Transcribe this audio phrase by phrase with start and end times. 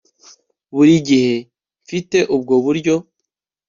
[0.75, 1.33] Buri gihe
[1.83, 2.95] mfite ubwo buryo